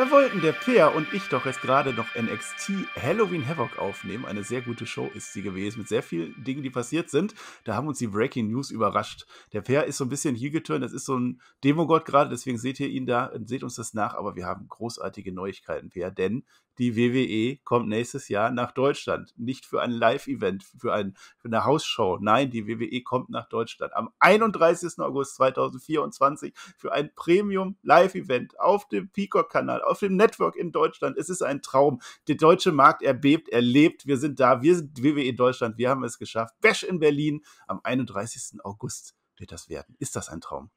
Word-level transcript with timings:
Da 0.00 0.10
wollten 0.10 0.40
der 0.40 0.52
Peer 0.52 0.94
und 0.94 1.12
ich 1.12 1.28
doch 1.28 1.44
jetzt 1.44 1.60
gerade 1.60 1.92
noch 1.92 2.06
NXT 2.14 2.86
Halloween 2.96 3.46
Havoc 3.46 3.78
aufnehmen. 3.78 4.24
Eine 4.24 4.44
sehr 4.44 4.62
gute 4.62 4.86
Show 4.86 5.10
ist 5.14 5.34
sie 5.34 5.42
gewesen, 5.42 5.80
mit 5.80 5.88
sehr 5.88 6.02
vielen 6.02 6.42
Dingen, 6.42 6.62
die 6.62 6.70
passiert 6.70 7.10
sind. 7.10 7.34
Da 7.64 7.74
haben 7.74 7.86
uns 7.86 7.98
die 7.98 8.06
Breaking 8.06 8.50
News 8.50 8.70
überrascht. 8.70 9.26
Der 9.52 9.60
Peer 9.60 9.84
ist 9.84 9.98
so 9.98 10.06
ein 10.06 10.08
bisschen 10.08 10.34
hier 10.34 10.50
geturnt, 10.50 10.82
das 10.82 10.94
ist 10.94 11.04
so 11.04 11.18
ein 11.18 11.42
Demogott 11.64 12.06
gerade, 12.06 12.30
deswegen 12.30 12.56
seht 12.56 12.80
ihr 12.80 12.88
ihn 12.88 13.04
da, 13.04 13.30
seht 13.44 13.62
uns 13.62 13.74
das 13.74 13.92
nach, 13.92 14.14
aber 14.14 14.36
wir 14.36 14.46
haben 14.46 14.68
großartige 14.70 15.32
Neuigkeiten, 15.32 15.90
Peer, 15.90 16.10
denn 16.10 16.44
die 16.80 16.96
WWE 16.96 17.60
kommt 17.62 17.88
nächstes 17.88 18.28
Jahr 18.28 18.50
nach 18.50 18.72
Deutschland. 18.72 19.34
Nicht 19.36 19.66
für 19.66 19.82
ein 19.82 19.90
Live-Event, 19.90 20.64
für, 20.64 20.94
ein, 20.94 21.14
für 21.36 21.48
eine 21.48 21.66
Hausshow. 21.66 22.16
Nein, 22.18 22.50
die 22.50 22.66
WWE 22.66 23.02
kommt 23.02 23.28
nach 23.28 23.50
Deutschland 23.50 23.94
am 23.94 24.08
31. 24.18 24.98
August 24.98 25.34
2024 25.36 26.54
für 26.78 26.92
ein 26.92 27.14
Premium-Live-Event 27.14 28.58
auf 28.58 28.88
dem 28.88 29.10
Peacock-Kanal, 29.10 29.82
auf 29.82 29.98
dem 29.98 30.16
Network 30.16 30.56
in 30.56 30.72
Deutschland. 30.72 31.18
Es 31.18 31.28
ist 31.28 31.42
ein 31.42 31.60
Traum. 31.60 32.00
Der 32.28 32.36
deutsche 32.36 32.72
Markt 32.72 33.02
erbebt, 33.02 33.50
er 33.50 33.60
lebt. 33.60 34.06
Wir 34.06 34.16
sind 34.16 34.40
da. 34.40 34.62
Wir 34.62 34.74
sind 34.74 35.02
WWE 35.02 35.34
Deutschland. 35.34 35.76
Wir 35.76 35.90
haben 35.90 36.02
es 36.02 36.18
geschafft. 36.18 36.54
Bash 36.62 36.82
in 36.82 36.98
Berlin 36.98 37.44
am 37.66 37.80
31. 37.84 38.64
August 38.64 39.14
wird 39.36 39.52
das 39.52 39.68
werden. 39.68 39.96
Ist 39.98 40.16
das 40.16 40.30
ein 40.30 40.40
Traum? 40.40 40.70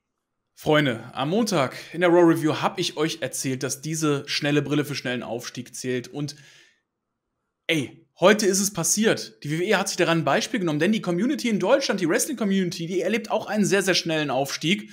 Freunde, 0.55 1.09
am 1.13 1.29
Montag 1.29 1.75
in 1.93 2.01
der 2.01 2.09
Raw 2.09 2.21
Review 2.21 2.61
habe 2.61 2.79
ich 2.79 2.95
euch 2.95 3.21
erzählt, 3.21 3.63
dass 3.63 3.81
diese 3.81 4.23
schnelle 4.27 4.61
Brille 4.61 4.85
für 4.85 4.95
schnellen 4.95 5.23
Aufstieg 5.23 5.75
zählt. 5.75 6.07
Und 6.07 6.35
ey, 7.67 8.07
heute 8.19 8.45
ist 8.45 8.59
es 8.59 8.71
passiert. 8.71 9.43
Die 9.43 9.51
WWE 9.51 9.77
hat 9.77 9.89
sich 9.89 9.97
daran 9.97 10.19
ein 10.19 10.25
Beispiel 10.25 10.59
genommen, 10.59 10.79
denn 10.79 10.91
die 10.91 11.01
Community 11.01 11.49
in 11.49 11.59
Deutschland, 11.59 11.99
die 11.99 12.07
Wrestling-Community, 12.07 12.85
die 12.85 13.01
erlebt 13.01 13.31
auch 13.31 13.47
einen 13.47 13.65
sehr, 13.65 13.81
sehr 13.81 13.95
schnellen 13.95 14.29
Aufstieg. 14.29 14.91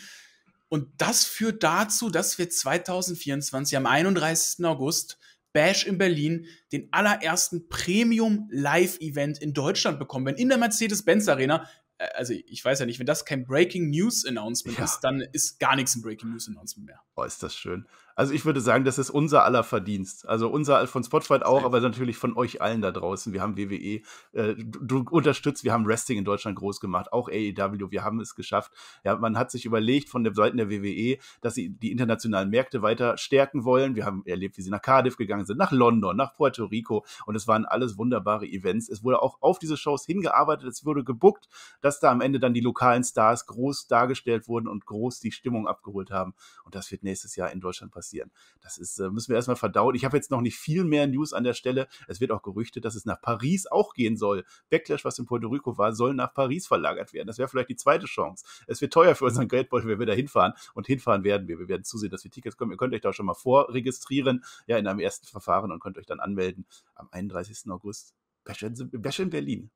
Und 0.69 0.89
das 0.99 1.25
führt 1.25 1.63
dazu, 1.63 2.11
dass 2.11 2.39
wir 2.39 2.49
2024 2.49 3.77
am 3.77 3.87
31. 3.87 4.65
August 4.65 5.19
Bash 5.53 5.85
in 5.85 5.99
Berlin 5.99 6.47
den 6.73 6.89
allerersten 6.93 7.69
Premium 7.69 8.49
Live-Event 8.51 9.39
in 9.39 9.53
Deutschland 9.53 9.99
bekommen 9.99 10.27
werden, 10.27 10.39
in 10.39 10.49
der 10.49 10.59
Mercedes-Benz 10.59 11.29
Arena. 11.29 11.69
Äh, 12.01 12.09
also 12.15 12.33
ich 12.33 12.65
weiß 12.65 12.81
ja 12.81 12.87
nicht, 12.87 12.99
wenn 12.99 13.07
das 13.07 13.25
kein 13.25 13.45
Breaking 13.45 13.91
News 13.91 14.27
Announcement 14.27 14.79
ja. 14.79 14.85
ist, 14.85 15.01
dann 15.01 15.21
ist 15.21 15.61
gar 15.61 15.77
nichts 15.77 15.95
ein 15.95 16.03
Breaking 16.03 16.31
News 16.31 16.49
Announcement 16.49 16.87
mehr. 16.87 17.01
Oh, 17.15 17.23
ist 17.23 17.43
das 17.43 17.55
schön. 17.55 17.87
Also 18.17 18.35
ich 18.35 18.45
würde 18.45 18.61
sagen, 18.61 18.85
das 18.85 18.99
ist 18.99 19.11
unser 19.11 19.45
aller 19.45 19.63
Verdienst. 19.63 20.29
Also 20.29 20.49
unser 20.49 20.87
von 20.87 21.05
Spotify 21.05 21.43
auch, 21.43 21.65
aber 21.65 21.81
natürlich 21.81 22.17
von 22.17 22.37
euch 22.37 22.61
allen 22.61 22.83
da 22.83 22.91
draußen. 22.91 23.33
Wir 23.33 23.41
haben 23.41 23.57
WWE, 23.57 24.03
äh, 24.33 24.55
du, 24.57 25.05
unterstützt, 25.11 25.65
wir 25.65 25.73
haben 25.73 25.87
Wrestling 25.87 26.19
in 26.19 26.25
Deutschland 26.25 26.59
groß 26.59 26.81
gemacht, 26.81 27.13
auch 27.13 27.29
AEW, 27.29 27.91
wir 27.91 28.05
haben 28.05 28.21
es 28.21 28.35
geschafft. 28.35 28.73
Ja, 29.05 29.17
man 29.17 29.39
hat 29.39 29.51
sich 29.51 29.65
überlegt 29.65 30.09
von 30.09 30.25
der 30.25 30.35
Seite 30.35 30.57
der 30.57 30.71
WWE, 30.71 31.19
dass 31.41 31.55
sie 31.55 31.71
die 31.71 31.93
internationalen 31.93 32.51
Märkte 32.51 32.83
weiter 32.83 33.17
stärken 33.17 33.65
wollen. 33.65 33.95
Wir 33.95 34.05
haben 34.05 34.23
erlebt, 34.27 34.59
wie 34.59 34.63
sie 34.63 34.71
nach 34.71 34.83
Cardiff 34.83 35.17
gegangen 35.17 35.47
sind, 35.47 35.59
nach 35.59 35.73
London, 35.73 36.17
nach 36.17 36.35
Puerto 36.35 36.65
Rico 36.65 37.05
und 37.27 37.37
es 37.37 37.47
waren 37.47 37.65
alles 37.65 37.97
wunderbare 37.97 38.47
Events. 38.47 38.89
Es 38.89 39.05
wurde 39.05 39.23
auch 39.23 39.41
auf 39.41 39.59
diese 39.59 39.77
Shows 39.77 40.05
hingearbeitet, 40.05 40.69
es 40.69 40.85
wurde 40.85 41.05
gebuckt, 41.05 41.49
dass 41.81 42.01
da 42.01 42.11
am 42.11 42.21
Ende 42.21 42.41
dann 42.41 42.55
die 42.55 42.61
lokalen 42.61 43.05
Stars 43.05 43.47
groß 43.47 43.87
dargestellt 43.87 44.49
wurden 44.49 44.69
und 44.69 44.87
groß 44.87 45.21
die 45.21 45.33
Stimmung 45.33 45.69
abgeholt 45.69 46.11
haben. 46.11 46.35
Und 46.65 46.75
das 46.75 46.91
wird 46.91 47.03
nächstes 47.03 47.37
Jahr 47.37 47.51
in 47.53 47.61
Deutschland 47.61 47.93
passieren 47.93 48.00
passieren. 48.01 48.31
Das 48.63 48.79
ist, 48.79 48.99
äh, 48.99 49.11
müssen 49.11 49.29
wir 49.29 49.37
erstmal 49.37 49.57
verdauen. 49.57 49.95
Ich 49.95 50.07
habe 50.07 50.17
jetzt 50.17 50.31
noch 50.31 50.41
nicht 50.41 50.57
viel 50.57 50.85
mehr 50.85 51.07
News 51.07 51.35
an 51.35 51.45
der 51.45 51.53
Stelle. 51.53 51.87
Es 52.09 52.21
wird 52.21 52.31
auch 52.31 52.41
gerüchtet, 52.41 52.87
dass 52.87 52.95
es 52.95 53.05
nach 53.05 53.21
Paris 53.21 53.67
auch 53.67 53.93
gehen 53.93 54.17
soll. 54.17 54.45
Backlash, 54.71 55.05
was 55.05 55.19
in 55.19 55.27
Puerto 55.27 55.49
Rico 55.49 55.77
war, 55.77 55.93
soll 55.93 56.15
nach 56.15 56.33
Paris 56.33 56.67
verlagert 56.67 57.13
werden. 57.13 57.27
Das 57.27 57.37
wäre 57.37 57.49
vielleicht 57.49 57.69
die 57.69 57.77
zweite 57.77 58.07
Chance. 58.07 58.45
Es 58.67 58.81
wird 58.81 58.93
teuer 58.93 59.15
für 59.15 59.27
unseren 59.27 59.49
Geldbeutel, 59.49 59.89
wenn 59.89 59.99
wir 59.99 60.07
da 60.07 60.15
hinfahren. 60.15 60.55
Und 60.73 60.87
hinfahren 60.87 61.25
werden 61.25 61.47
wir. 61.47 61.59
Wir 61.59 61.69
werden 61.69 61.85
zusehen, 61.85 62.11
dass 62.11 62.25
wir 62.25 62.31
Tickets 62.31 62.57
kommen. 62.57 62.73
Ihr 62.73 62.79
könnt 62.79 62.95
euch 62.95 63.03
da 63.03 63.13
schon 63.13 63.27
mal 63.27 63.35
vorregistrieren, 63.35 64.45
ja, 64.67 64.79
in 64.79 64.87
einem 64.87 65.01
ersten 65.01 65.27
Verfahren 65.27 65.71
und 65.71 65.81
könnt 65.81 65.99
euch 65.99 66.07
dann 66.07 66.21
anmelden 66.21 66.65
am 66.95 67.09
31. 67.11 67.71
August. 67.71 68.15
Bash 68.45 69.21
in 69.21 69.31
Berlin. 69.31 69.71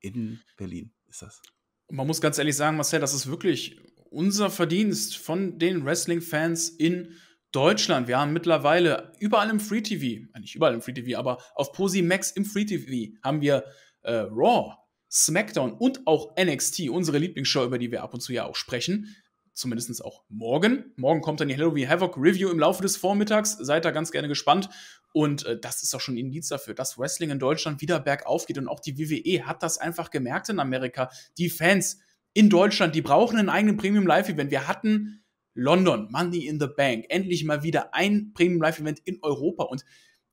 In 0.00 0.40
Berlin 0.56 0.92
ist 1.08 1.22
das. 1.22 1.42
man 1.90 2.06
muss 2.06 2.20
ganz 2.20 2.38
ehrlich 2.38 2.56
sagen, 2.56 2.76
Marcel, 2.76 3.00
das 3.00 3.14
ist 3.14 3.26
wirklich 3.26 3.80
unser 4.10 4.50
Verdienst 4.50 5.16
von 5.16 5.58
den 5.58 5.84
Wrestling-Fans 5.84 6.68
in 6.68 7.16
Deutschland, 7.52 8.06
wir 8.06 8.18
haben 8.18 8.32
mittlerweile 8.32 9.12
überall 9.18 9.50
im 9.50 9.60
Free 9.60 9.80
TV, 9.80 10.28
äh, 10.34 10.40
nicht 10.40 10.54
überall 10.54 10.74
im 10.74 10.82
Free 10.82 10.92
TV, 10.92 11.18
aber 11.18 11.38
auf 11.54 11.72
Posi 11.72 12.02
Max 12.02 12.30
im 12.30 12.44
Free 12.44 12.64
TV 12.64 13.12
haben 13.22 13.40
wir 13.40 13.64
äh, 14.02 14.12
Raw, 14.30 14.76
SmackDown 15.10 15.72
und 15.72 16.06
auch 16.06 16.34
NXT, 16.40 16.90
unsere 16.90 17.18
Lieblingsshow, 17.18 17.64
über 17.64 17.78
die 17.78 17.90
wir 17.90 18.02
ab 18.02 18.14
und 18.14 18.20
zu 18.20 18.32
ja 18.32 18.44
auch 18.44 18.54
sprechen. 18.54 19.16
Zumindest 19.52 20.02
auch 20.04 20.22
morgen. 20.28 20.92
Morgen 20.96 21.20
kommt 21.20 21.40
dann 21.40 21.48
die 21.48 21.54
Halloween 21.54 21.88
Havoc 21.88 22.16
Review 22.16 22.48
im 22.50 22.58
Laufe 22.60 22.82
des 22.82 22.96
Vormittags. 22.96 23.58
Seid 23.60 23.84
da 23.84 23.90
ganz 23.90 24.12
gerne 24.12 24.28
gespannt. 24.28 24.70
Und 25.12 25.44
äh, 25.44 25.58
das 25.58 25.82
ist 25.82 25.92
auch 25.94 26.00
schon 26.00 26.14
ein 26.14 26.18
Indiz 26.18 26.48
dafür, 26.48 26.72
dass 26.72 26.96
Wrestling 26.96 27.30
in 27.30 27.40
Deutschland 27.40 27.80
wieder 27.82 27.98
bergauf 27.98 28.46
geht. 28.46 28.58
Und 28.58 28.68
auch 28.68 28.80
die 28.80 28.96
WWE 28.96 29.46
hat 29.46 29.62
das 29.62 29.76
einfach 29.78 30.10
gemerkt 30.10 30.48
in 30.48 30.60
Amerika. 30.60 31.10
Die 31.36 31.50
Fans 31.50 31.98
in 32.32 32.48
Deutschland, 32.48 32.94
die 32.94 33.02
brauchen 33.02 33.38
einen 33.38 33.48
eigenen 33.48 33.76
Premium 33.76 34.06
Live-Event. 34.06 34.52
Wir 34.52 34.68
hatten 34.68 35.19
London, 35.54 36.08
Money 36.10 36.46
in 36.46 36.60
the 36.60 36.66
Bank, 36.66 37.06
endlich 37.08 37.44
mal 37.44 37.62
wieder 37.62 37.94
ein 37.94 38.32
Premium 38.34 38.62
Live 38.62 38.78
Event 38.78 39.00
in 39.04 39.18
Europa. 39.22 39.64
Und 39.64 39.84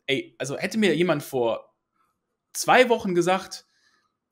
ey, 0.05 0.35
also 0.37 0.57
hätte 0.57 0.77
mir 0.77 0.95
jemand 0.95 1.23
vor 1.23 1.73
zwei 2.53 2.89
Wochen 2.89 3.15
gesagt, 3.15 3.65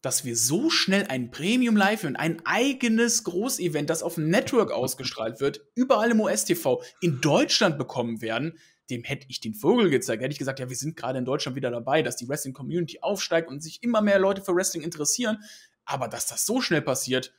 dass 0.02 0.24
wir 0.24 0.38
so 0.38 0.70
schnell 0.70 1.06
ein 1.08 1.32
Premium 1.32 1.76
Live 1.76 2.04
Event, 2.04 2.20
ein 2.20 2.46
eigenes 2.46 3.24
Großevent, 3.24 3.90
das 3.90 4.04
auf 4.04 4.16
dem 4.16 4.30
Network 4.30 4.72
ausgestrahlt 4.72 5.40
wird, 5.40 5.66
überall 5.74 6.12
im 6.12 6.20
US-TV 6.20 6.84
in 7.02 7.22
Deutschland 7.22 7.80
bekommen 7.80 8.22
werden, 8.22 8.60
dem 8.92 9.04
hätte 9.04 9.26
ich 9.30 9.40
den 9.40 9.56
Vogel 9.56 9.90
gezeigt. 9.90 10.22
Hätte 10.22 10.32
ich 10.32 10.38
gesagt, 10.38 10.60
ja, 10.60 10.70
wir 10.70 10.76
sind 10.76 10.96
gerade 10.96 11.18
in 11.18 11.26
Deutschland 11.26 11.56
wieder 11.56 11.72
dabei, 11.72 12.04
dass 12.04 12.18
die 12.18 12.30
Wrestling-Community 12.30 13.00
aufsteigt 13.02 13.50
und 13.50 13.62
sich 13.62 13.82
immer 13.82 14.02
mehr 14.02 14.20
Leute 14.20 14.44
für 14.44 14.56
Wrestling 14.56 14.84
interessieren. 14.84 15.40
Aber 15.86 16.08
dass 16.08 16.28
das 16.28 16.46
so 16.46 16.62
schnell 16.62 16.82
passiert, 16.82 17.34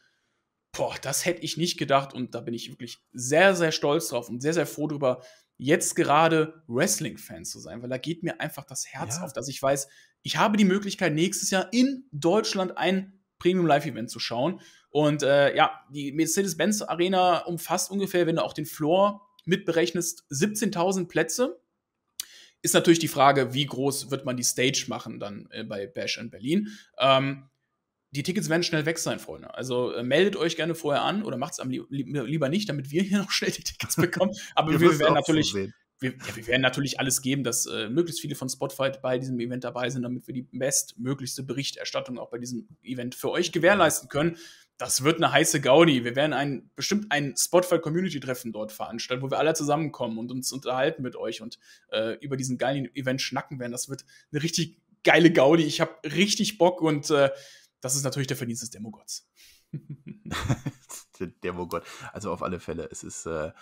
boah, 0.76 0.94
das 1.00 1.24
hätte 1.24 1.42
ich 1.42 1.56
nicht 1.56 1.78
gedacht 1.78 2.12
und 2.12 2.34
da 2.34 2.40
bin 2.40 2.54
ich 2.54 2.70
wirklich 2.70 2.98
sehr, 3.12 3.54
sehr 3.54 3.72
stolz 3.72 4.08
drauf 4.08 4.28
und 4.28 4.40
sehr, 4.40 4.54
sehr 4.54 4.66
froh 4.66 4.86
drüber, 4.86 5.22
jetzt 5.58 5.96
gerade 5.96 6.62
Wrestling-Fan 6.66 7.44
zu 7.44 7.58
sein, 7.58 7.82
weil 7.82 7.88
da 7.88 7.98
geht 7.98 8.22
mir 8.22 8.40
einfach 8.40 8.64
das 8.64 8.86
Herz 8.86 9.16
ja. 9.16 9.24
auf, 9.24 9.32
dass 9.32 9.48
ich 9.48 9.60
weiß, 9.60 9.88
ich 10.22 10.36
habe 10.36 10.56
die 10.56 10.64
Möglichkeit, 10.64 11.14
nächstes 11.14 11.50
Jahr 11.50 11.72
in 11.72 12.04
Deutschland 12.12 12.76
ein 12.76 13.20
Premium 13.38 13.66
Live-Event 13.66 14.10
zu 14.10 14.18
schauen. 14.18 14.60
Und 14.90 15.22
äh, 15.22 15.54
ja, 15.54 15.84
die 15.90 16.12
Mercedes-Benz 16.12 16.82
Arena 16.82 17.38
umfasst 17.44 17.90
ungefähr, 17.90 18.26
wenn 18.26 18.36
du 18.36 18.44
auch 18.44 18.54
den 18.54 18.66
Floor 18.66 19.26
mitberechnest, 19.44 20.24
17.000 20.30 21.06
Plätze. 21.06 21.60
Ist 22.62 22.74
natürlich 22.74 22.98
die 22.98 23.08
Frage, 23.08 23.54
wie 23.54 23.66
groß 23.66 24.10
wird 24.10 24.24
man 24.24 24.36
die 24.36 24.42
Stage 24.42 24.86
machen 24.88 25.20
dann 25.20 25.48
äh, 25.50 25.64
bei 25.64 25.86
Bash 25.86 26.18
in 26.18 26.30
Berlin. 26.30 26.68
Ähm, 26.98 27.48
die 28.16 28.22
Tickets 28.22 28.48
werden 28.48 28.62
schnell 28.62 28.86
weg 28.86 28.98
sein, 28.98 29.18
Freunde. 29.18 29.52
Also 29.54 29.92
äh, 29.92 30.02
meldet 30.02 30.36
euch 30.36 30.56
gerne 30.56 30.74
vorher 30.74 31.02
an 31.02 31.22
oder 31.22 31.36
macht 31.36 31.52
es 31.52 31.60
am 31.60 31.68
li 31.70 31.84
lieber 31.90 32.48
nicht, 32.48 32.68
damit 32.68 32.90
wir 32.90 33.02
hier 33.02 33.18
noch 33.18 33.30
schnell 33.30 33.50
die 33.50 33.62
Tickets 33.62 33.96
bekommen. 33.96 34.32
Aber 34.54 34.72
wir, 34.72 34.80
wir 34.80 34.98
werden 34.98 35.14
natürlich. 35.14 35.50
So 35.50 35.58
wir, 35.98 36.10
ja, 36.10 36.36
wir, 36.36 36.46
werden 36.46 36.60
natürlich 36.60 37.00
alles 37.00 37.22
geben, 37.22 37.42
dass 37.42 37.64
äh, 37.64 37.88
möglichst 37.88 38.20
viele 38.20 38.34
von 38.34 38.50
Spotify 38.50 38.90
bei 39.00 39.18
diesem 39.18 39.40
Event 39.40 39.64
dabei 39.64 39.88
sind, 39.88 40.02
damit 40.02 40.26
wir 40.26 40.34
die 40.34 40.42
bestmöglichste 40.42 41.42
Berichterstattung 41.42 42.18
auch 42.18 42.28
bei 42.28 42.36
diesem 42.36 42.68
Event 42.82 43.14
für 43.14 43.30
euch 43.30 43.50
gewährleisten 43.50 44.10
können. 44.10 44.36
Das 44.76 45.04
wird 45.04 45.16
eine 45.16 45.32
heiße 45.32 45.62
Gaudi. 45.62 46.04
Wir 46.04 46.14
werden 46.14 46.34
ein, 46.34 46.70
bestimmt 46.76 47.06
ein 47.10 47.34
Spotify-Community-Treffen 47.34 48.52
dort 48.52 48.72
veranstalten, 48.72 49.22
wo 49.22 49.30
wir 49.30 49.38
alle 49.38 49.54
zusammenkommen 49.54 50.18
und 50.18 50.30
uns 50.30 50.52
unterhalten 50.52 51.02
mit 51.02 51.16
euch 51.16 51.40
und 51.40 51.58
äh, 51.90 52.18
über 52.20 52.36
diesen 52.36 52.58
geilen 52.58 52.94
Event 52.94 53.22
schnacken 53.22 53.58
werden. 53.58 53.72
Das 53.72 53.88
wird 53.88 54.04
eine 54.32 54.42
richtig 54.42 54.78
geile 55.02 55.32
Gaudi. 55.32 55.62
Ich 55.62 55.80
habe 55.80 55.94
richtig 56.04 56.58
Bock 56.58 56.82
und 56.82 57.10
äh, 57.10 57.30
das 57.86 57.96
ist 57.96 58.04
natürlich 58.04 58.26
der 58.26 58.36
Verdienst 58.36 58.62
des 58.62 58.70
Demogods. 58.70 59.28
der 61.20 61.28
Demogod. 61.28 61.82
Also 62.12 62.32
auf 62.32 62.42
alle 62.42 62.60
Fälle, 62.60 62.88
es 62.90 63.02
ist 63.02 63.26
äh, 63.26 63.52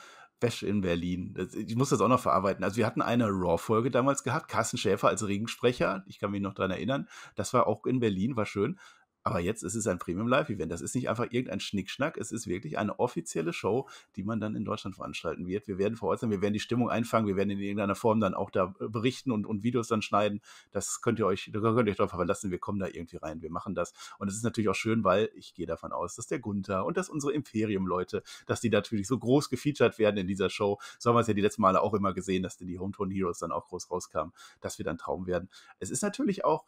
Bash 0.40 0.62
in 0.62 0.80
Berlin. 0.80 1.34
Ich 1.54 1.76
muss 1.76 1.90
das 1.90 2.00
auch 2.00 2.08
noch 2.08 2.20
verarbeiten. 2.20 2.64
Also 2.64 2.76
wir 2.76 2.86
hatten 2.86 3.02
eine 3.02 3.28
Raw-Folge 3.28 3.90
damals 3.90 4.24
gehabt, 4.24 4.48
Carsten 4.48 4.76
Schäfer 4.76 5.08
als 5.08 5.26
Regensprecher. 5.26 6.04
Ich 6.06 6.18
kann 6.18 6.30
mich 6.30 6.42
noch 6.42 6.54
daran 6.54 6.70
erinnern. 6.70 7.08
Das 7.34 7.54
war 7.54 7.66
auch 7.66 7.86
in 7.86 8.00
Berlin, 8.00 8.36
war 8.36 8.46
schön. 8.46 8.78
Aber 9.26 9.40
jetzt 9.40 9.62
ist 9.62 9.74
es 9.74 9.86
ein 9.86 9.98
Premium 9.98 10.28
Live-Event. 10.28 10.70
Das 10.70 10.82
ist 10.82 10.94
nicht 10.94 11.08
einfach 11.08 11.24
irgendein 11.30 11.58
Schnickschnack. 11.58 12.18
Es 12.18 12.30
ist 12.30 12.46
wirklich 12.46 12.76
eine 12.76 12.98
offizielle 12.98 13.54
Show, 13.54 13.88
die 14.16 14.22
man 14.22 14.38
dann 14.38 14.54
in 14.54 14.66
Deutschland 14.66 14.96
veranstalten 14.96 15.46
wird. 15.46 15.66
Wir 15.66 15.78
werden 15.78 15.96
vor 15.96 16.10
Ort 16.10 16.20
sein, 16.20 16.30
wir 16.30 16.42
werden 16.42 16.52
die 16.52 16.60
Stimmung 16.60 16.90
einfangen, 16.90 17.26
wir 17.26 17.34
werden 17.34 17.48
in 17.48 17.58
irgendeiner 17.58 17.94
Form 17.94 18.20
dann 18.20 18.34
auch 18.34 18.50
da 18.50 18.74
äh, 18.80 18.88
berichten 18.88 19.30
und, 19.30 19.46
und 19.46 19.62
Videos 19.62 19.88
dann 19.88 20.02
schneiden. 20.02 20.42
Das 20.72 21.00
könnt 21.00 21.18
ihr 21.18 21.26
euch, 21.26 21.50
da 21.50 21.60
könnt 21.60 21.88
ihr 21.88 21.92
euch 21.92 21.96
darauf 21.96 22.10
verlassen. 22.10 22.50
Wir 22.50 22.58
kommen 22.58 22.78
da 22.78 22.86
irgendwie 22.86 23.16
rein. 23.16 23.40
Wir 23.40 23.50
machen 23.50 23.74
das. 23.74 23.94
Und 24.18 24.28
es 24.28 24.34
ist 24.34 24.44
natürlich 24.44 24.68
auch 24.68 24.74
schön, 24.74 25.04
weil 25.04 25.30
ich 25.34 25.54
gehe 25.54 25.66
davon 25.66 25.92
aus, 25.92 26.16
dass 26.16 26.26
der 26.26 26.38
Gunther 26.38 26.84
und 26.84 26.98
dass 26.98 27.08
unsere 27.08 27.32
Imperium-Leute, 27.32 28.22
dass 28.44 28.60
die 28.60 28.68
natürlich 28.68 29.06
so 29.06 29.18
groß 29.18 29.48
gefeatured 29.48 29.98
werden 29.98 30.18
in 30.18 30.26
dieser 30.26 30.50
Show. 30.50 30.78
So 30.98 31.08
haben 31.08 31.16
wir 31.16 31.20
es 31.20 31.28
ja 31.28 31.34
die 31.34 31.40
letzten 31.40 31.62
Male 31.62 31.80
auch 31.80 31.94
immer 31.94 32.12
gesehen, 32.12 32.42
dass 32.42 32.58
die 32.58 32.78
Hometown 32.78 33.10
Heroes 33.10 33.38
dann 33.38 33.52
auch 33.52 33.68
groß 33.68 33.90
rauskamen. 33.90 34.34
Das 34.60 34.76
wird 34.76 34.88
ein 34.88 34.98
Traum 34.98 35.26
werden. 35.26 35.48
Es 35.78 35.88
ist 35.88 36.02
natürlich 36.02 36.44
auch 36.44 36.66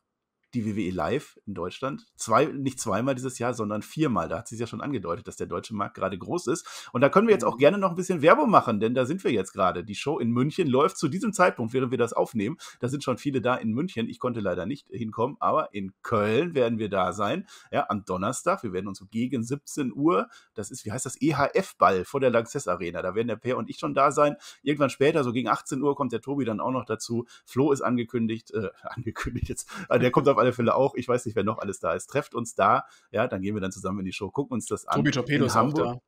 die 0.57 0.65
WWE 0.65 0.91
Live 0.91 1.39
in 1.47 1.55
Deutschland. 1.55 2.07
Zwei, 2.17 2.47
nicht 2.47 2.81
zweimal 2.81 3.15
dieses 3.15 3.39
Jahr, 3.39 3.53
sondern 3.53 3.83
viermal. 3.83 4.29
Da 4.29 4.39
hat 4.39 4.49
sie 4.49 4.55
es 4.55 4.61
ja 4.61 4.67
schon 4.67 4.81
angedeutet, 4.81 5.29
dass 5.29 5.37
der 5.37 5.47
deutsche 5.47 5.75
Markt 5.75 5.95
gerade 5.95 6.17
groß 6.17 6.47
ist. 6.47 6.89
Und 6.93 7.03
da 7.03 7.09
können 7.09 7.29
wir 7.29 7.35
jetzt 7.35 7.45
auch 7.45 7.57
mhm. 7.57 7.61
gerne 7.61 7.79
noch 7.79 7.91
ein 7.91 7.97
bisschen 7.97 8.23
Werbung 8.23 8.51
machen, 8.51 8.81
denn 8.81 8.95
da 8.95 9.05
sind 9.05 9.23
wir 9.23 9.33
jetzt 9.33 9.53
gerade. 9.53 9.85
Die 9.85 9.95
Show 9.95 10.19
in 10.19 10.31
München 10.31 10.67
läuft 10.67 10.97
zu 10.97 11.09
diesem 11.09 11.33
Zeitpunkt, 11.33 11.75
während 11.75 11.91
wir 11.91 11.99
das 11.99 12.13
aufnehmen. 12.13 12.57
Da 12.81 12.89
sind 12.89 13.05
schon 13.05 13.19
viele 13.19 13.41
da 13.41 13.55
in 13.55 13.73
München. 13.73 14.09
Ich 14.09 14.19
konnte 14.19 14.41
leider 14.41 14.67
nicht 14.67 14.87
hinkommen, 14.89 15.37
aber 15.41 15.75
in 15.75 15.93
Köln 16.03 16.55
werden 16.55 16.79
wir 16.79 16.89
da 16.89 17.13
sein. 17.13 17.47
Ja, 17.71 17.87
am 17.89 18.05
Donnerstag. 18.05 18.63
Wir 18.63 18.73
werden 18.73 18.89
uns 18.89 19.05
gegen 19.11 19.43
17 19.43 19.93
Uhr, 19.95 20.29
das 20.55 20.71
ist, 20.71 20.85
wie 20.87 20.93
heißt 20.93 21.05
das, 21.05 21.21
EHF-Ball 21.21 22.05
vor 22.05 22.21
der 22.21 22.31
Lanxess 22.31 22.67
Arena. 22.67 23.03
Da 23.03 23.15
werden 23.15 23.29
der 23.29 23.37
Per 23.37 23.59
und 23.59 23.69
ich 23.69 23.79
schon 23.79 23.95
da 23.95 24.11
sein. 24.11 24.37
Irgendwann 24.63 24.91
später, 24.91 25.23
so 25.23 25.33
gegen 25.33 25.49
18 25.49 25.83
Uhr, 25.83 25.95
kommt 25.95 26.13
der 26.13 26.21
Tobi 26.21 26.45
dann 26.45 26.61
auch 26.61 26.71
noch 26.71 26.87
dazu. 26.87 27.27
Flo 27.45 27.73
ist 27.73 27.83
angekündigt, 27.83 28.53
äh, 28.53 28.71
angekündigt 28.83 29.49
jetzt, 29.49 29.69
also 29.89 30.01
der 30.01 30.11
kommt 30.11 30.29
auf 30.29 30.39
alle 30.39 30.46
Fälle 30.53 30.75
auch. 30.75 30.95
Ich 30.95 31.09
weiß 31.09 31.25
nicht, 31.27 31.37
wer 31.37 31.45
noch 31.45 31.59
alles 31.59 31.81
da 31.81 31.95
ist. 31.95 32.07
Trefft 32.07 32.35
uns 32.35 32.55
da. 32.55 32.85
Ja, 33.11 33.27
dann 33.29 33.43
gehen 33.43 33.55
wir 33.55 33.61
dann 33.61 33.73
zusammen 33.73 34.01
in 34.01 34.05
die 34.05 34.13
Show, 34.13 34.31
gucken 34.31 34.55
uns 34.55 34.67
das 34.67 34.87
an. 34.87 34.97
Tobi 34.97 35.11
Torpedo 35.11 35.47
ist 35.47 35.57
auch 35.57 35.73
da. 35.73 36.01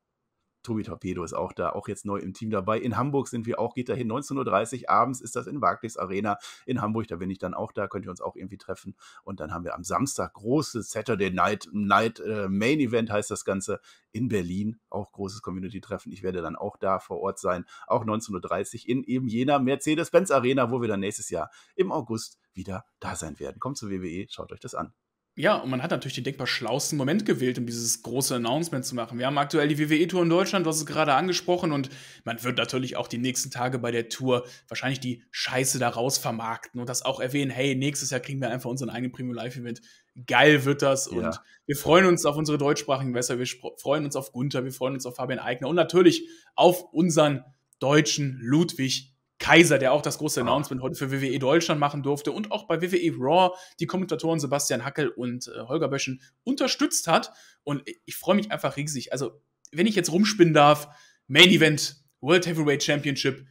Tobi 0.69 0.83
Torpedo 0.83 1.23
ist 1.23 1.33
auch 1.33 1.51
da, 1.51 1.71
auch 1.71 1.87
jetzt 1.87 2.05
neu 2.05 2.17
im 2.17 2.33
Team 2.33 2.51
dabei. 2.51 2.79
In 2.79 2.95
Hamburg 2.95 3.27
sind 3.27 3.47
wir 3.47 3.59
auch, 3.59 3.73
geht 3.73 3.89
dahin. 3.89 4.07
19.30 4.07 4.83
Uhr 4.83 4.89
abends 4.91 5.19
ist 5.19 5.35
das 5.35 5.47
in 5.47 5.59
Barclays 5.59 5.97
Arena 5.97 6.37
in 6.67 6.79
Hamburg. 6.79 7.07
Da 7.07 7.15
bin 7.15 7.31
ich 7.31 7.39
dann 7.39 7.55
auch 7.55 7.71
da, 7.71 7.87
könnt 7.87 8.05
ihr 8.05 8.11
uns 8.11 8.21
auch 8.21 8.35
irgendwie 8.35 8.59
treffen. 8.59 8.95
Und 9.23 9.39
dann 9.39 9.51
haben 9.51 9.63
wir 9.63 9.73
am 9.73 9.83
Samstag 9.83 10.35
großes 10.35 10.91
Saturday 10.91 11.31
Night, 11.31 11.67
Night 11.71 12.19
äh, 12.19 12.47
Main 12.47 12.79
Event 12.79 13.09
heißt 13.09 13.31
das 13.31 13.45
Ganze 13.45 13.79
in 14.11 14.27
Berlin. 14.27 14.79
Auch 14.91 15.11
großes 15.11 15.41
Community-Treffen. 15.41 16.11
Ich 16.11 16.21
werde 16.21 16.43
dann 16.43 16.55
auch 16.55 16.77
da 16.77 16.99
vor 16.99 17.19
Ort 17.19 17.39
sein. 17.39 17.65
Auch 17.87 18.05
19.30 18.05 18.83
Uhr 18.83 18.89
in 18.89 19.03
eben 19.03 19.27
jener 19.27 19.57
Mercedes-Benz 19.57 20.29
Arena, 20.29 20.69
wo 20.69 20.81
wir 20.81 20.87
dann 20.87 20.99
nächstes 20.99 21.31
Jahr 21.31 21.49
im 21.75 21.91
August 21.91 22.37
wieder 22.53 22.85
da 22.99 23.15
sein 23.15 23.39
werden. 23.39 23.59
Kommt 23.59 23.77
zur 23.77 23.89
WWE, 23.89 24.27
schaut 24.29 24.51
euch 24.51 24.59
das 24.59 24.75
an. 24.75 24.93
Ja, 25.39 25.55
und 25.55 25.69
man 25.69 25.81
hat 25.81 25.91
natürlich 25.91 26.15
den 26.15 26.25
denkbar 26.25 26.47
schlausten 26.47 26.97
Moment 26.97 27.25
gewählt, 27.25 27.57
um 27.57 27.65
dieses 27.65 28.03
große 28.03 28.35
Announcement 28.35 28.83
zu 28.83 28.93
machen. 28.93 29.17
Wir 29.17 29.25
haben 29.25 29.37
aktuell 29.37 29.69
die 29.69 29.79
WWE-Tour 29.79 30.23
in 30.23 30.29
Deutschland, 30.29 30.65
du 30.65 30.69
hast 30.69 30.79
es 30.79 30.85
gerade 30.85 31.13
angesprochen, 31.13 31.71
und 31.71 31.89
man 32.25 32.43
wird 32.43 32.57
natürlich 32.57 32.97
auch 32.97 33.07
die 33.07 33.19
nächsten 33.19 33.49
Tage 33.49 33.79
bei 33.79 33.91
der 33.91 34.09
Tour 34.09 34.45
wahrscheinlich 34.67 34.99
die 34.99 35.23
Scheiße 35.31 35.79
daraus 35.79 36.17
vermarkten 36.17 36.81
und 36.81 36.89
das 36.89 37.05
auch 37.05 37.21
erwähnen, 37.21 37.51
hey, 37.51 37.73
nächstes 37.73 38.09
Jahr 38.09 38.19
kriegen 38.19 38.41
wir 38.41 38.49
einfach 38.49 38.69
unseren 38.69 38.89
eigenen 38.89 39.13
Premium 39.13 39.33
Live-Event. 39.33 39.79
Geil 40.27 40.65
wird 40.65 40.81
das 40.81 41.07
und 41.07 41.21
ja. 41.21 41.41
wir 41.65 41.77
freuen 41.77 42.05
uns 42.05 42.25
auf 42.25 42.35
unsere 42.35 42.57
deutschsprachigen 42.57 43.13
Wässer, 43.13 43.39
wir 43.39 43.47
freuen 43.77 44.03
uns 44.03 44.17
auf 44.17 44.33
Gunther, 44.33 44.65
wir 44.65 44.73
freuen 44.73 44.95
uns 44.95 45.05
auf 45.05 45.15
Fabian 45.15 45.39
Eigner 45.39 45.69
und 45.69 45.77
natürlich 45.77 46.27
auf 46.55 46.91
unseren 46.91 47.45
deutschen 47.79 48.37
Ludwig 48.41 49.15
Kaiser, 49.39 49.79
der 49.79 49.93
auch 49.93 50.01
das 50.01 50.17
große 50.17 50.41
ah. 50.41 50.43
Announcement 50.43 50.81
heute 50.81 50.95
für 50.95 51.11
WWE 51.11 51.39
Deutschland 51.39 51.79
machen 51.79 52.03
durfte 52.03 52.31
und 52.31 52.51
auch 52.51 52.67
bei 52.67 52.81
WWE 52.81 53.15
Raw 53.17 53.55
die 53.79 53.87
Kommentatoren 53.87 54.39
Sebastian 54.39 54.85
Hackel 54.85 55.09
und 55.09 55.47
äh, 55.47 55.61
Holger 55.61 55.87
Böschen 55.87 56.21
unterstützt 56.43 57.07
hat. 57.07 57.31
Und 57.63 57.83
ich 58.05 58.15
freue 58.15 58.35
mich 58.35 58.51
einfach 58.51 58.77
riesig. 58.77 59.11
Also, 59.11 59.41
wenn 59.71 59.87
ich 59.87 59.95
jetzt 59.95 60.11
rumspinnen 60.11 60.53
darf, 60.53 60.89
Main 61.27 61.49
Event, 61.49 61.97
World 62.21 62.47
Heavyweight 62.47 62.83
Championship, 62.83 63.45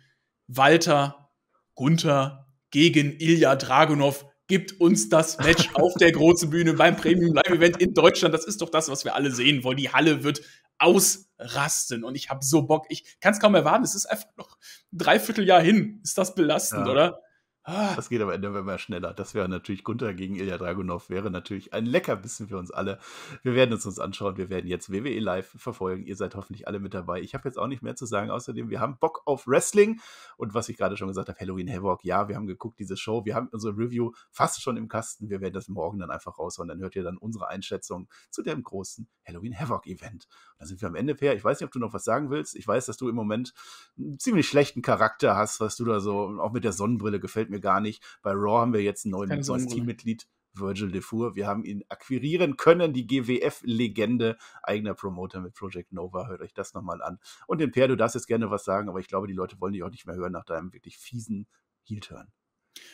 Walter, 0.47 1.31
Gunther 1.75 2.47
gegen 2.71 3.19
Ilya 3.19 3.57
Dragunov 3.57 4.27
gibt 4.49 4.81
uns 4.81 5.09
das 5.09 5.39
Match 5.39 5.71
auf 5.75 5.95
der 5.95 6.11
großen 6.11 6.51
Bühne 6.51 6.75
beim 6.75 6.97
Premium 6.97 7.35
Live 7.35 7.51
Event 7.51 7.81
in 7.81 7.95
Deutschland. 7.95 8.35
Das 8.35 8.45
ist 8.45 8.61
doch 8.61 8.71
das, 8.71 8.89
was 8.91 9.05
wir 9.05 9.15
alle 9.15 9.31
sehen 9.31 9.63
wollen. 9.63 9.77
Die 9.77 9.93
Halle 9.93 10.25
wird 10.25 10.43
ausrasten 10.79 12.03
und 12.05 12.15
ich 12.15 12.31
habe 12.31 12.45
so 12.45 12.63
Bock. 12.63 12.87
Ich 12.89 13.21
kann 13.21 13.33
es 13.33 13.41
kaum 13.41 13.55
erwarten. 13.55 13.85
Es 13.85 13.95
ist 13.95 14.07
einfach 14.07 14.29
noch 14.37 14.57
ein 14.93 14.99
Dreivierteljahr 14.99 15.61
hin. 15.61 16.01
Ist 16.03 16.19
das 16.19 16.35
belastend, 16.35 16.87
ja. 16.87 16.93
oder? 16.93 17.23
Das 17.69 18.09
geht 18.09 18.23
aber 18.23 18.33
Ende 18.33 18.49
immer 18.49 18.79
schneller. 18.79 19.13
Das 19.13 19.35
wäre 19.35 19.47
natürlich 19.47 19.85
Gunther 19.85 20.15
gegen 20.15 20.37
Ilya 20.37 20.57
Dragunov, 20.57 21.11
wäre 21.11 21.31
natürlich 21.31 21.75
ein 21.75 21.85
Leckerbissen 21.85 22.49
für 22.49 22.57
uns 22.57 22.71
alle. 22.71 22.99
Wir 23.43 23.55
werden 23.55 23.75
es 23.75 23.85
uns 23.85 23.99
anschauen. 23.99 24.39
Wir 24.39 24.49
werden 24.49 24.67
jetzt 24.67 24.91
WWE 24.91 25.19
live 25.21 25.55
verfolgen. 25.59 26.07
Ihr 26.07 26.17
seid 26.17 26.35
hoffentlich 26.35 26.67
alle 26.67 26.81
mit 26.81 26.95
dabei. 26.95 27.21
Ich 27.21 27.35
habe 27.35 27.47
jetzt 27.47 27.59
auch 27.59 27.67
nicht 27.67 27.83
mehr 27.83 27.95
zu 27.95 28.07
sagen. 28.07 28.31
Außerdem, 28.31 28.71
wir 28.71 28.81
haben 28.81 28.97
Bock 28.99 29.21
auf 29.27 29.47
Wrestling. 29.47 30.01
Und 30.39 30.55
was 30.55 30.71
ich 30.71 30.79
gerade 30.79 30.97
schon 30.97 31.09
gesagt 31.09 31.29
habe, 31.29 31.39
Halloween 31.39 31.71
Havoc. 31.71 32.05
Ja, 32.05 32.29
wir 32.29 32.37
haben 32.37 32.47
geguckt, 32.47 32.79
diese 32.79 32.97
Show. 32.97 33.27
Wir 33.27 33.35
haben 33.35 33.49
unsere 33.53 33.77
Review 33.77 34.13
fast 34.31 34.63
schon 34.63 34.79
im 34.79 34.89
Kasten. 34.89 35.29
Wir 35.29 35.43
werden 35.43 35.53
das 35.53 35.69
morgen 35.69 35.99
dann 35.99 36.11
einfach 36.11 36.39
raushauen. 36.39 36.69
Dann 36.69 36.81
hört 36.81 36.97
ihr 36.97 37.03
dann 37.03 37.19
unsere 37.19 37.49
Einschätzung 37.49 38.09
zu 38.31 38.43
dem 38.43 38.63
großen 38.63 39.09
Halloween 39.27 39.59
Havoc 39.59 39.87
Event. 39.87 40.27
Und 40.53 40.61
dann 40.61 40.69
sind 40.69 40.81
wir 40.81 40.89
am 40.89 40.95
Ende, 40.95 41.15
Per. 41.15 41.35
Ich 41.35 41.45
weiß 41.45 41.61
nicht, 41.61 41.67
ob 41.67 41.73
du 41.73 41.79
noch 41.79 41.93
was 41.93 42.05
sagen 42.05 42.31
willst. 42.31 42.57
Ich 42.57 42.67
weiß, 42.67 42.87
dass 42.87 42.97
du 42.97 43.11
im 43.11 43.15
Moment 43.15 43.53
einen 43.99 44.19
ziemlich 44.19 44.49
schlechten 44.49 44.81
Charakter 44.81 45.37
hast, 45.37 45.61
was 45.61 45.77
du 45.77 45.85
da 45.85 46.01
so, 46.01 46.39
auch 46.41 46.53
mit 46.53 46.65
der 46.65 46.73
Sonnenbrille 46.73 47.21
gefällt 47.21 47.51
mir 47.51 47.58
mir 47.59 47.61
gar 47.61 47.81
nicht. 47.81 48.03
Bei 48.23 48.33
Raw 48.33 48.61
haben 48.61 48.73
wir 48.73 48.83
jetzt 48.83 49.05
ein 49.05 49.11
neues 49.11 49.67
Teammitglied. 49.67 50.27
Virgil 50.55 50.91
DeFour. 50.91 51.37
Wir 51.37 51.47
haben 51.47 51.65
ihn 51.65 51.85
akquirieren 51.89 52.57
können, 52.57 52.93
die 52.93 53.07
GWF-Legende, 53.07 54.37
eigener 54.63 54.95
Promoter 54.95 55.41
mit 55.41 55.55
Project 55.55 55.93
Nova. 55.93 56.27
Hört 56.27 56.41
euch 56.41 56.55
das 56.55 56.75
nochmal 56.75 57.03
an. 57.03 57.19
Und 57.47 57.61
den 57.61 57.71
Per, 57.71 57.89
du 57.89 57.97
darfst 57.97 58.15
jetzt 58.15 58.27
gerne 58.27 58.51
was 58.51 58.65
sagen, 58.65 58.89
aber 58.89 59.01
ich 59.01 59.09
glaube, 59.09 59.27
die 59.27 59.35
Leute 59.35 59.61
wollen 59.61 59.73
dich 59.73 59.83
auch 59.83 59.91
nicht 59.91 60.07
mehr 60.07 60.17
hören 60.17 60.33
nach 60.33 60.45
deinem 60.45 60.73
wirklich 60.73 60.99
fiesen 60.99 61.47
Heel-Turn. 61.85 62.29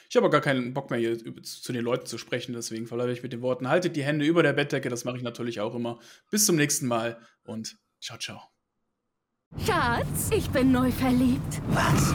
Ich 0.08 0.16
habe 0.16 0.31
gar 0.31 0.40
keinen 0.40 0.72
Bock 0.72 0.90
mehr, 0.90 0.99
hier 0.99 1.43
zu 1.43 1.72
den 1.72 1.84
Leuten 1.84 2.06
zu 2.06 2.17
sprechen, 2.17 2.55
deswegen 2.55 2.87
verleihe 2.87 3.12
ich 3.12 3.22
mit 3.22 3.32
den 3.32 3.43
Worten: 3.43 3.69
Haltet 3.69 3.96
die 3.96 4.05
Hände 4.05 4.25
über 4.25 4.43
der 4.43 4.55
Bettdecke, 4.55 4.88
das 4.88 5.05
mache 5.05 5.19
ich 5.19 5.22
natürlich 5.22 5.60
auch 5.60 5.75
immer. 5.75 5.99
Bis 6.31 6.46
zum 6.46 6.56
nächsten 6.56 6.87
Mal 6.87 7.20
und 7.43 7.78
ciao, 8.00 8.19
ciao. 8.19 8.40
Schatz, 9.58 10.31
ich 10.34 10.49
bin 10.50 10.72
neu 10.72 10.90
verliebt. 10.90 11.60
Was? 11.69 12.14